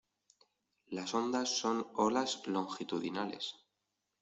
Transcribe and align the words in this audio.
las 0.87 1.13
ondas 1.13 1.55
son 1.59 1.85
olas 1.93 2.41
longitudinales. 2.47 3.53